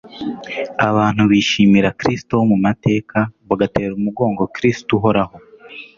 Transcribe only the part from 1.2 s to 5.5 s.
bishimira Kristo wo mu mateka, bagatera umugongo Kristo Uhoraho